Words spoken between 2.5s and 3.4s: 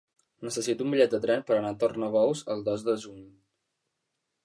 el dos de juny.